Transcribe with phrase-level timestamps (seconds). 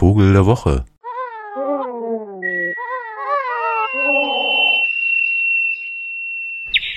[0.00, 0.86] Vogel der Woche.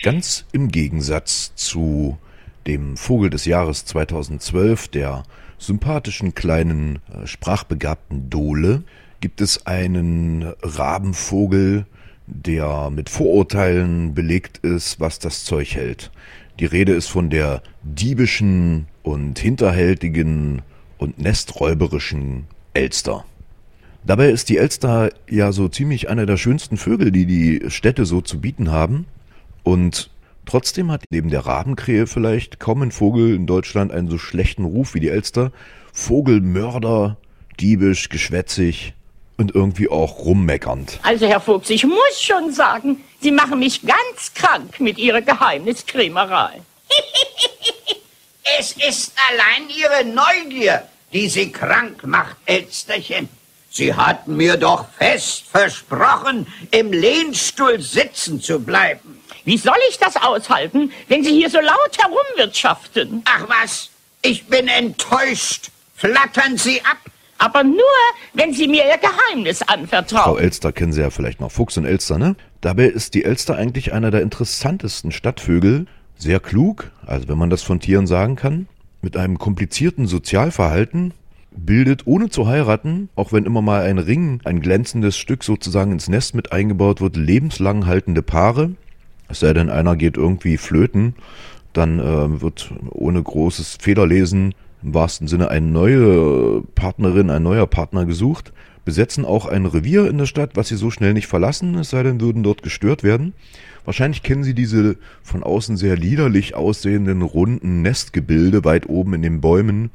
[0.03, 2.17] Ganz im Gegensatz zu
[2.65, 5.23] dem Vogel des Jahres 2012, der
[5.57, 8.83] sympathischen kleinen äh, sprachbegabten Dole,
[9.19, 11.85] gibt es einen Rabenvogel,
[12.27, 16.09] der mit Vorurteilen belegt ist, was das Zeug hält.
[16.57, 20.61] Die Rede ist von der diebischen und hinterhältigen
[20.97, 23.25] und nesträuberischen Elster.
[24.05, 28.21] Dabei ist die Elster ja so ziemlich einer der schönsten Vögel, die die Städte so
[28.21, 29.05] zu bieten haben.
[29.63, 30.09] Und
[30.45, 34.93] trotzdem hat neben der Rabenkrähe vielleicht kaum ein Vogel in Deutschland einen so schlechten Ruf
[34.93, 35.51] wie die Elster.
[35.93, 37.17] Vogelmörder,
[37.59, 38.93] diebisch, geschwätzig
[39.37, 40.99] und irgendwie auch rummeckernd.
[41.03, 46.61] Also, Herr Fuchs, ich muss schon sagen, Sie machen mich ganz krank mit Ihrer Geheimniskrämerei.
[48.59, 53.29] es ist allein Ihre Neugier, die Sie krank macht, Elsterchen.
[53.69, 59.19] Sie hatten mir doch fest versprochen, im Lehnstuhl sitzen zu bleiben.
[59.45, 63.23] Wie soll ich das aushalten, wenn Sie hier so laut herumwirtschaften?
[63.25, 63.89] Ach was,
[64.21, 65.69] ich bin enttäuscht.
[65.95, 66.97] Flattern Sie ab.
[67.39, 67.83] Aber nur,
[68.33, 70.23] wenn Sie mir Ihr Geheimnis anvertrauen.
[70.23, 71.51] Frau Elster kennen Sie ja vielleicht noch.
[71.51, 72.35] Fuchs und Elster, ne?
[72.61, 75.87] Dabei ist die Elster eigentlich einer der interessantesten Stadtvögel.
[76.15, 78.67] Sehr klug, also wenn man das von Tieren sagen kann.
[79.03, 81.13] Mit einem komplizierten Sozialverhalten,
[81.51, 86.07] bildet ohne zu heiraten, auch wenn immer mal ein Ring, ein glänzendes Stück sozusagen ins
[86.07, 88.71] Nest mit eingebaut wird, lebenslang haltende Paare.
[89.27, 91.15] Es sei denn, einer geht irgendwie flöten,
[91.73, 98.05] dann äh, wird ohne großes Federlesen im wahrsten Sinne eine neue Partnerin, ein neuer Partner
[98.05, 98.53] gesucht,
[98.85, 102.03] besetzen auch ein Revier in der Stadt, was sie so schnell nicht verlassen, es sei
[102.03, 103.33] denn, würden dort gestört werden.
[103.85, 109.41] Wahrscheinlich kennen Sie diese von außen sehr liederlich aussehenden runden Nestgebilde weit oben in den
[109.41, 109.91] Bäumen.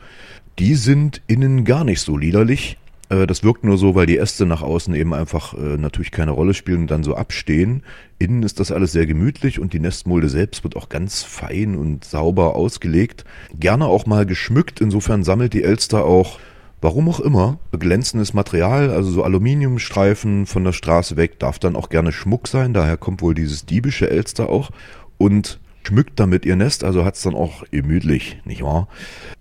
[0.59, 2.77] Die sind innen gar nicht so liederlich.
[3.09, 6.33] Äh, das wirkt nur so, weil die Äste nach außen eben einfach äh, natürlich keine
[6.33, 7.83] Rolle spielen und dann so abstehen.
[8.19, 12.05] Innen ist das alles sehr gemütlich und die Nestmulde selbst wird auch ganz fein und
[12.05, 13.25] sauber ausgelegt.
[13.59, 14.81] Gerne auch mal geschmückt.
[14.81, 16.39] Insofern sammelt die Elster auch,
[16.81, 21.89] warum auch immer, glänzendes Material, also so Aluminiumstreifen von der Straße weg, darf dann auch
[21.89, 22.75] gerne Schmuck sein.
[22.75, 24.71] Daher kommt wohl dieses diebische Elster auch.
[25.17, 28.89] Und schmückt damit ihr Nest, also hat es dann auch gemütlich, nicht wahr?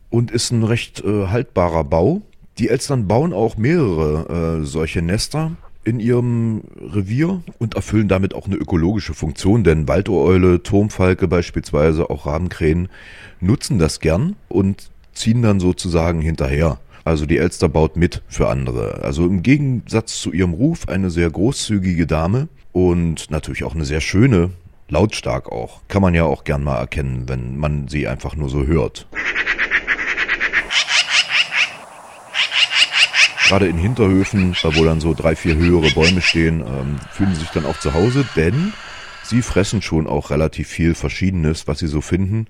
[0.09, 2.21] Und ist ein recht äh, haltbarer Bau.
[2.57, 5.51] Die Elstern bauen auch mehrere äh, solche Nester
[5.83, 12.25] in ihrem Revier und erfüllen damit auch eine ökologische Funktion, denn Waldohreule, Turmfalke beispielsweise, auch
[12.25, 12.89] Rabenkrähen
[13.39, 16.79] nutzen das gern und ziehen dann sozusagen hinterher.
[17.07, 19.01] Also die Elster baut mit für andere.
[19.01, 24.01] Also im Gegensatz zu ihrem Ruf eine sehr großzügige Dame und natürlich auch eine sehr
[24.01, 24.51] schöne,
[24.89, 25.79] lautstark auch.
[25.87, 29.07] Kann man ja auch gern mal erkennen, wenn man sie einfach nur so hört.
[33.47, 37.51] Gerade in Hinterhöfen, wo dann so drei, vier höhere Bäume stehen, ähm, fühlen sie sich
[37.51, 38.73] dann auch zu Hause, denn
[39.23, 42.47] sie fressen schon auch relativ viel Verschiedenes, was sie so finden.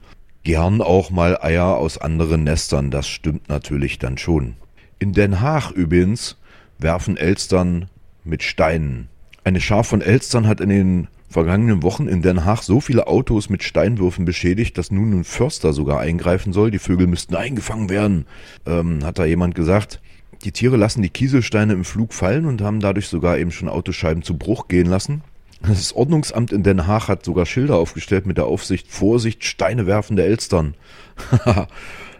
[0.47, 4.55] Gern auch mal Eier aus anderen Nestern, das stimmt natürlich dann schon.
[4.97, 6.37] In Den Haag übrigens
[6.79, 7.87] werfen Elstern
[8.23, 9.09] mit Steinen.
[9.43, 13.49] Eine Schar von Elstern hat in den vergangenen Wochen in Den Haag so viele Autos
[13.49, 16.71] mit Steinwürfen beschädigt, dass nun ein Förster sogar eingreifen soll.
[16.71, 18.25] Die Vögel müssten eingefangen werden,
[18.65, 19.99] ähm, hat da jemand gesagt.
[20.45, 24.23] Die Tiere lassen die Kieselsteine im Flug fallen und haben dadurch sogar eben schon Autoscheiben
[24.23, 25.23] zu Bruch gehen lassen.
[25.61, 30.23] Das Ordnungsamt in Den Haag hat sogar Schilder aufgestellt mit der Aufsicht Vorsicht, Steine werfende
[30.23, 30.75] Elstern.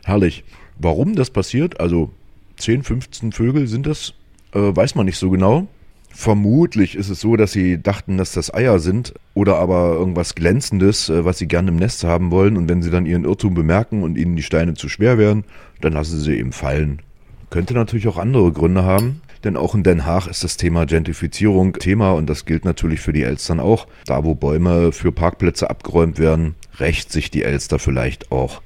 [0.04, 0.44] Herrlich.
[0.80, 2.12] Warum das passiert, also
[2.58, 4.14] 10, 15 Vögel sind das,
[4.54, 5.68] äh, weiß man nicht so genau.
[6.10, 11.10] Vermutlich ist es so, dass sie dachten, dass das Eier sind oder aber irgendwas Glänzendes,
[11.10, 12.58] äh, was sie gerne im Nest haben wollen.
[12.58, 15.44] Und wenn sie dann ihren Irrtum bemerken und ihnen die Steine zu schwer werden,
[15.82, 17.02] dann lassen sie eben fallen.
[17.50, 21.74] Könnte natürlich auch andere Gründe haben, denn auch in Den Haag ist das Thema Gentrifizierung
[21.74, 23.88] Thema und das gilt natürlich für die Elstern auch.
[24.06, 28.62] Da, wo Bäume für Parkplätze abgeräumt werden, rächt sich die Elster vielleicht auch.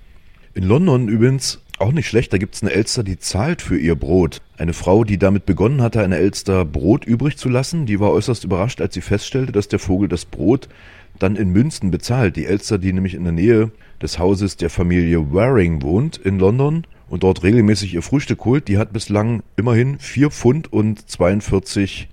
[0.53, 3.95] In London übrigens auch nicht schlecht, da gibt es eine Elster, die zahlt für ihr
[3.95, 4.41] Brot.
[4.57, 8.43] Eine Frau, die damit begonnen hatte, eine Elster Brot übrig zu lassen, die war äußerst
[8.43, 10.69] überrascht, als sie feststellte, dass der Vogel das Brot
[11.17, 12.35] dann in Münzen bezahlt.
[12.35, 16.85] Die Elster, die nämlich in der Nähe des Hauses der Familie Waring wohnt in London
[17.11, 22.07] und dort regelmäßig ihr Frühstück holt, die hat bislang immerhin 4 Pfund und 42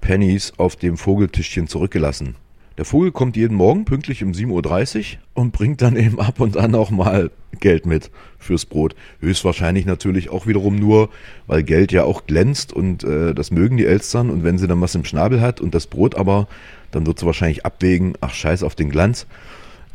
[0.00, 2.34] Pennies auf dem Vogeltischchen zurückgelassen.
[2.78, 6.56] Der Vogel kommt jeden Morgen pünktlich um 7.30 Uhr und bringt dann eben ab und
[6.56, 7.30] an auch mal
[7.60, 8.94] Geld mit fürs Brot.
[9.20, 11.10] Höchstwahrscheinlich natürlich auch wiederum nur,
[11.46, 14.80] weil Geld ja auch glänzt und äh, das mögen die Elstern und wenn sie dann
[14.80, 16.48] was im Schnabel hat und das Brot aber,
[16.90, 19.26] dann wird sie wahrscheinlich abwägen, ach scheiß auf den Glanz,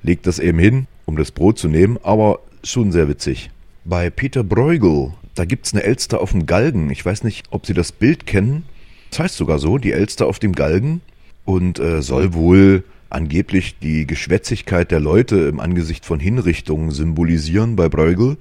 [0.04, 3.50] legt das eben hin, um das Brot zu nehmen, aber schon sehr witzig.
[3.86, 6.90] Bei Peter Bruegel, Da gibt's eine Elster auf dem Galgen.
[6.90, 8.64] Ich weiß nicht, ob Sie das Bild kennen.
[9.10, 11.02] Das heißt sogar so, die Elster auf dem Galgen
[11.44, 17.90] und äh, soll wohl angeblich die Geschwätzigkeit der Leute im Angesicht von Hinrichtungen symbolisieren bei
[17.90, 18.38] Bruegel.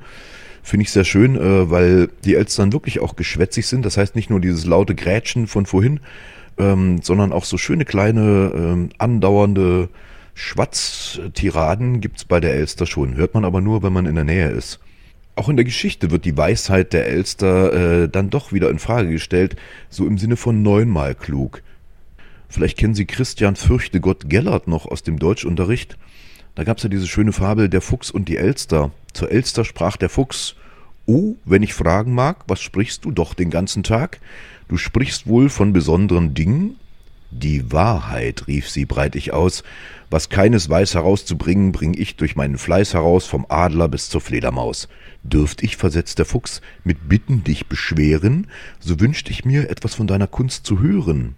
[0.63, 3.85] Finde ich sehr schön, äh, weil die Elstern wirklich auch geschwätzig sind.
[3.85, 6.01] Das heißt nicht nur dieses laute Grätschen von vorhin,
[6.57, 9.89] ähm, sondern auch so schöne kleine ähm, andauernde
[10.35, 13.17] Schwatztiraden gibt's bei der Elster schon.
[13.17, 14.79] Hört man aber nur, wenn man in der Nähe ist.
[15.35, 19.11] Auch in der Geschichte wird die Weisheit der Elster äh, dann doch wieder in Frage
[19.11, 19.57] gestellt,
[19.89, 21.63] so im Sinne von neunmal klug.
[22.49, 25.97] Vielleicht kennen Sie Christian Fürchtegott Gellert noch aus dem Deutschunterricht.
[26.55, 28.91] Da gab's ja diese schöne Fabel Der Fuchs und die Elster.
[29.15, 30.55] Zur Elster sprach der Fuchs,
[31.07, 34.21] Oh, wenn ich fragen mag, was sprichst du doch den ganzen Tag?
[34.69, 36.77] Du sprichst wohl von besonderen Dingen?
[37.35, 39.65] Die Wahrheit, rief sie breitig aus,
[40.11, 44.87] was keines weiß herauszubringen, bring ich durch meinen Fleiß heraus, vom Adler bis zur Fledermaus.
[45.23, 48.49] Dürft ich, versetzt der Fuchs, mit Bitten dich beschweren,
[48.81, 51.35] so wünscht ich mir, etwas von deiner Kunst zu hören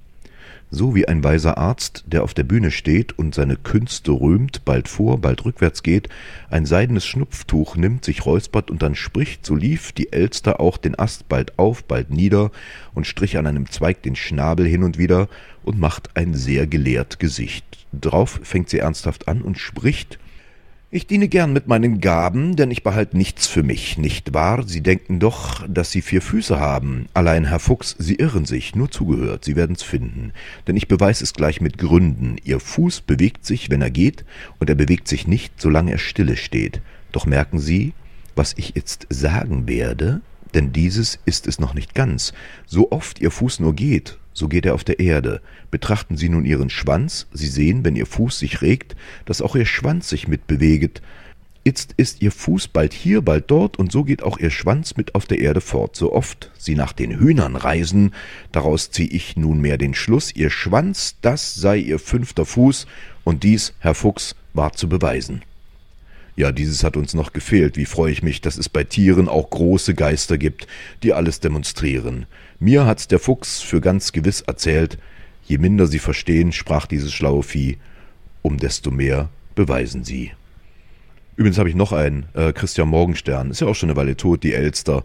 [0.71, 4.89] so wie ein weiser Arzt, der auf der Bühne steht und seine Künste rühmt, bald
[4.89, 6.09] vor, bald rückwärts geht,
[6.51, 10.99] ein seidenes Schnupftuch nimmt, sich räuspert und dann spricht, so lief die Elster auch den
[10.99, 12.51] Ast bald auf, bald nieder
[12.95, 15.29] und strich an einem Zweig den Schnabel hin und wieder
[15.63, 17.65] und macht ein sehr gelehrt Gesicht.
[17.93, 20.19] Drauf fängt sie ernsthaft an und spricht,
[20.95, 24.63] ich diene gern mit meinen Gaben, denn ich behalte nichts für mich, nicht wahr?
[24.65, 27.07] Sie denken doch, dass Sie vier Füße haben.
[27.15, 30.33] Allein, Herr Fuchs, Sie irren sich, nur zugehört, Sie werden's finden.
[30.69, 32.37] Denn ich beweis es gleich mit Gründen.
[32.45, 34.25] Ihr Fuß bewegt sich, wenn er geht,
[34.61, 36.81] und er bewegt sich nicht, solange er stille steht.
[37.11, 37.93] Doch merken Sie,
[38.37, 40.21] was ich jetzt sagen werde?
[40.55, 42.33] Denn dieses ist es noch nicht ganz.
[42.67, 45.41] So oft Ihr Fuß nur geht, so geht er auf der Erde.
[45.71, 48.95] Betrachten Sie nun Ihren Schwanz, Sie sehen, wenn Ihr Fuß sich regt,
[49.25, 51.01] dass auch Ihr Schwanz sich mitbeweget.
[51.63, 55.15] Itzt ist Ihr Fuß bald hier, bald dort, und so geht auch Ihr Schwanz mit
[55.15, 55.97] auf der Erde fort.
[55.97, 58.13] So oft Sie nach den Hühnern reisen,
[58.53, 62.87] daraus zieh ich nunmehr den Schluss, Ihr Schwanz, das sei Ihr fünfter Fuß,
[63.23, 65.41] und dies, Herr Fuchs, war zu beweisen.
[66.37, 67.77] Ja, dieses hat uns noch gefehlt.
[67.77, 70.67] Wie freue ich mich, dass es bei Tieren auch große Geister gibt,
[71.03, 72.27] die alles demonstrieren.
[72.59, 74.99] Mir hat's der Fuchs für ganz gewiss erzählt.
[75.47, 77.79] Je minder sie verstehen, sprach dieses schlaue Vieh,
[78.43, 80.33] um desto mehr beweisen sie.
[81.37, 84.43] Übrigens habe ich noch einen, äh, Christian Morgenstern, ist ja auch schon eine Weile tot,
[84.43, 85.05] die Elster.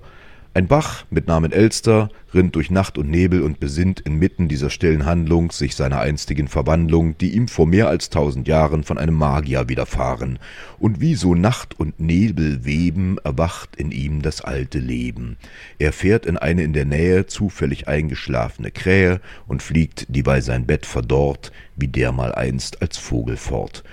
[0.56, 5.06] Ein Bach mit Namen Elster rinnt durch Nacht und Nebel und besinnt inmitten dieser stillen
[5.06, 9.70] Handlung sich seiner einstigen Verwandlung, die ihm vor mehr als tausend Jahren von einem Magier
[9.70, 10.40] widerfahren,
[10.80, 15.38] und wie so Nacht und Nebel weben, erwacht in ihm das alte Leben.
[15.78, 20.88] Er fährt in eine in der Nähe zufällig eingeschlafene Krähe und fliegt, dieweil sein Bett
[20.88, 23.84] verdorrt, wie der einst als Vogel fort.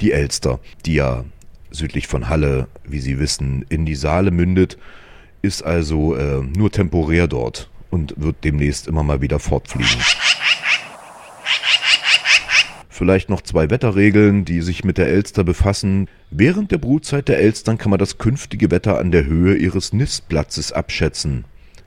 [0.00, 1.24] Die Elster, die ja
[1.72, 4.78] südlich von Halle, wie Sie wissen, in die Saale mündet,
[5.42, 10.02] ist also äh, nur temporär dort und wird demnächst immer mal wieder fortfliegen.
[12.88, 16.08] Vielleicht noch zwei Wetterregeln, die sich mit der Elster befassen.
[16.32, 20.72] Während der Brutzeit der Elstern kann man das künftige Wetter an der Höhe ihres Nistplatzes
[20.72, 21.44] abschätzen.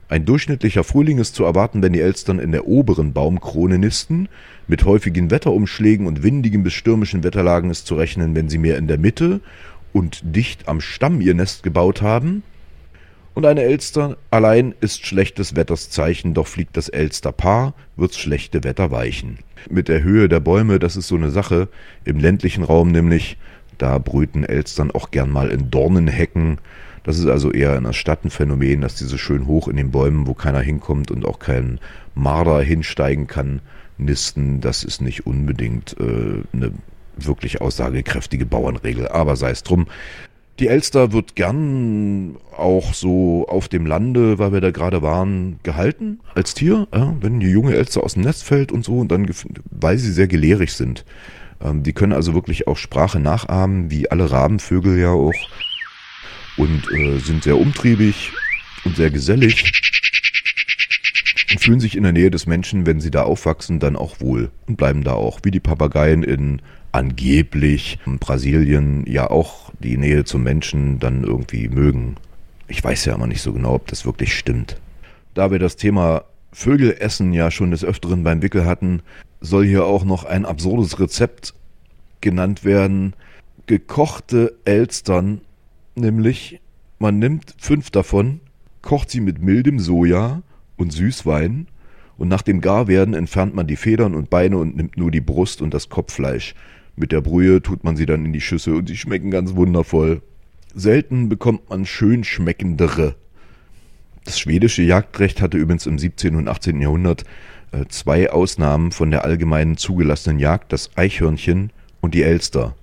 [0.08, 4.28] Ein durchschnittlicher Frühling ist zu erwarten, wenn die Elstern in der oberen Baumkrone nisten.
[4.66, 8.88] Mit häufigen Wetterumschlägen und windigen bis stürmischen Wetterlagen ist zu rechnen, wenn sie mehr in
[8.88, 9.40] der Mitte
[9.92, 12.42] und dicht am Stamm ihr Nest gebaut haben.
[13.34, 18.90] Und eine Elster allein ist schlechtes Wetters Zeichen, doch fliegt das Elsterpaar, wird's schlechte Wetter
[18.90, 19.38] weichen.
[19.70, 21.68] Mit der Höhe der Bäume, das ist so eine Sache,
[22.04, 23.38] im ländlichen Raum nämlich,
[23.78, 26.58] da brüten Elstern auch gern mal in Dornenhecken.
[27.04, 30.60] Das ist also eher ein Phänomen, dass diese schön hoch in den Bäumen, wo keiner
[30.60, 31.80] hinkommt und auch kein
[32.14, 33.60] Marder hinsteigen kann,
[33.98, 34.60] nisten.
[34.60, 36.72] Das ist nicht unbedingt äh, eine
[37.16, 39.86] wirklich aussagekräftige Bauernregel, aber sei es drum.
[40.58, 46.20] Die Elster wird gern auch so auf dem Lande, weil wir da gerade waren, gehalten
[46.34, 46.86] als Tier.
[46.94, 49.28] Ja, wenn die junge Elster aus dem Nest fällt und so, und dann,
[49.70, 51.04] weil sie sehr gelehrig sind.
[51.60, 55.32] Ähm, die können also wirklich auch Sprache nachahmen, wie alle Rabenvögel ja auch.
[56.56, 58.32] Und äh, sind sehr umtriebig
[58.84, 59.91] und sehr gesellig.
[61.62, 64.50] Fühlen sich in der Nähe des Menschen, wenn sie da aufwachsen, dann auch wohl.
[64.66, 70.24] Und bleiben da auch, wie die Papageien in angeblich in Brasilien ja auch die Nähe
[70.24, 72.16] zum Menschen dann irgendwie mögen.
[72.66, 74.80] Ich weiß ja immer nicht so genau, ob das wirklich stimmt.
[75.34, 79.00] Da wir das Thema Vögelessen ja schon des Öfteren beim Wickel hatten,
[79.40, 81.54] soll hier auch noch ein absurdes Rezept
[82.20, 83.14] genannt werden.
[83.66, 85.42] Gekochte Elstern,
[85.94, 86.60] nämlich
[86.98, 88.40] man nimmt fünf davon,
[88.82, 90.42] kocht sie mit mildem Soja
[90.82, 91.68] und Süßwein
[92.18, 95.62] und nach dem Garwerden entfernt man die Federn und Beine und nimmt nur die Brust
[95.62, 96.54] und das Kopffleisch.
[96.94, 100.20] Mit der Brühe tut man sie dann in die Schüssel und sie schmecken ganz wundervoll.
[100.74, 103.14] Selten bekommt man schön schmeckendere.
[104.24, 106.36] Das schwedische Jagdrecht hatte übrigens im 17.
[106.36, 106.80] und 18.
[106.80, 107.24] Jahrhundert
[107.72, 111.70] äh, zwei Ausnahmen von der allgemeinen zugelassenen Jagd, das Eichhörnchen
[112.00, 112.76] und die Elster.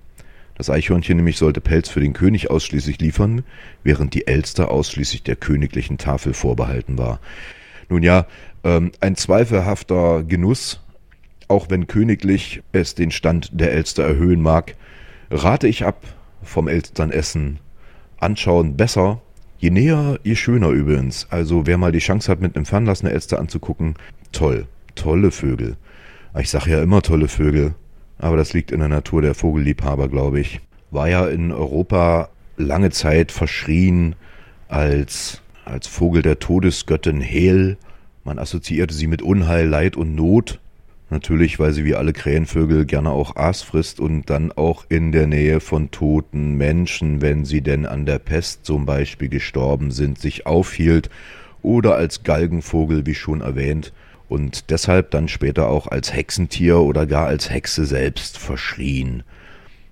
[0.56, 3.44] Das Eichhörnchen nämlich sollte Pelz für den König ausschließlich liefern,
[3.82, 7.20] während die Elster ausschließlich der königlichen Tafel vorbehalten war.
[7.90, 8.26] Nun ja,
[8.64, 10.80] ähm, ein zweifelhafter Genuss,
[11.48, 14.76] auch wenn königlich es den Stand der Elster erhöhen mag,
[15.30, 16.02] rate ich ab
[16.42, 17.58] vom Elsternessen.
[18.18, 19.20] Anschauen besser,
[19.58, 21.26] je näher, je schöner übrigens.
[21.30, 23.94] Also wer mal die Chance hat, mit einem Fernlass eine Elster anzugucken,
[24.30, 25.76] toll, tolle Vögel.
[26.38, 27.74] Ich sage ja immer tolle Vögel,
[28.18, 30.60] aber das liegt in der Natur der Vogelliebhaber, glaube ich.
[30.92, 34.14] War ja in Europa lange Zeit verschrien
[34.68, 37.76] als, als Vogel der Todesgöttin Hel.
[38.24, 40.60] Man assoziierte sie mit Unheil, Leid und Not.
[41.10, 45.26] Natürlich, weil sie wie alle Krähenvögel gerne auch Aas frisst und dann auch in der
[45.26, 50.46] Nähe von toten Menschen, wenn sie denn an der Pest zum Beispiel gestorben sind, sich
[50.46, 51.10] aufhielt
[51.62, 53.92] oder als Galgenvogel, wie schon erwähnt,
[54.28, 59.24] und deshalb dann später auch als Hexentier oder gar als Hexe selbst verschrien.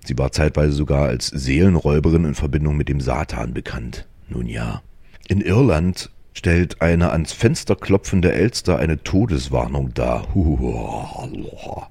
[0.05, 4.07] Sie war zeitweise sogar als Seelenräuberin in Verbindung mit dem Satan bekannt.
[4.29, 4.83] Nun ja.
[5.31, 10.27] In Irland stellt eine ans Fenster klopfende Elster eine Todeswarnung dar.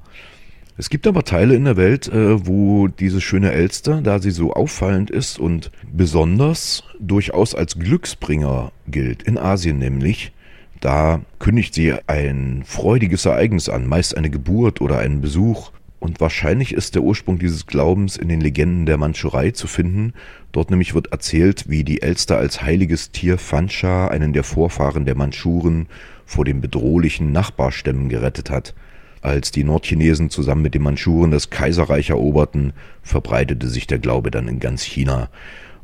[0.79, 4.53] Es gibt aber Teile in der Welt, äh, wo diese schöne Elster, da sie so
[4.53, 10.33] auffallend ist und besonders durchaus als Glücksbringer gilt, in Asien nämlich,
[10.79, 15.71] da kündigt sie ein freudiges Ereignis an, meist eine Geburt oder einen Besuch.
[15.99, 20.13] Und wahrscheinlich ist der Ursprung dieses Glaubens in den Legenden der Mandschurei zu finden.
[20.51, 25.15] Dort nämlich wird erzählt, wie die Elster als heiliges Tier Fanscha, einen der Vorfahren der
[25.15, 25.87] Mandschuren,
[26.25, 28.75] vor den bedrohlichen Nachbarstämmen gerettet hat.
[29.21, 34.47] Als die Nordchinesen zusammen mit den Mandschuren das Kaiserreich eroberten, verbreitete sich der Glaube dann
[34.47, 35.29] in ganz China.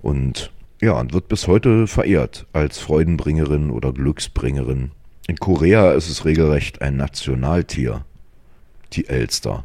[0.02, 4.92] Und ja, und wird bis heute verehrt als Freudenbringerin oder Glücksbringerin.
[5.28, 8.04] In Korea ist es regelrecht ein Nationaltier.
[8.92, 9.64] Die Elster.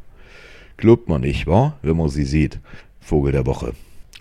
[0.78, 1.76] Glaubt man nicht, wahr?
[1.82, 2.61] Wenn man sie sieht.
[3.00, 3.73] Vogel der Woche.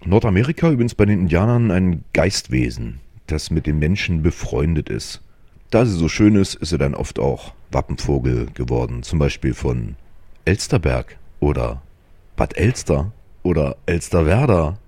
[0.04, 5.22] Nordamerika übrigens bei den Indianern ein Geistwesen, das mit den Menschen befreundet ist.
[5.70, 9.04] Da sie so schön ist, ist sie dann oft auch Wappenvogel geworden.
[9.04, 9.98] Zum Beispiel von
[10.46, 11.84] Elsterberg oder
[12.36, 13.12] Bad Elster
[13.44, 14.80] oder Elsterwerda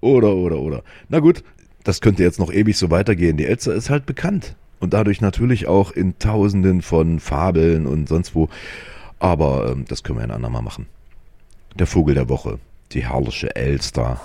[0.00, 0.82] oder, oder, oder.
[1.10, 1.44] Na gut,
[1.82, 3.36] das könnte jetzt noch ewig so weitergehen.
[3.36, 4.56] Die Elster ist halt bekannt.
[4.80, 8.48] Und dadurch natürlich auch in tausenden von Fabeln und sonst wo.
[9.18, 10.86] Aber ähm, das können wir ein andermal machen.
[11.76, 12.60] Der Vogel der Woche.
[12.92, 14.20] Die herrliche Elster.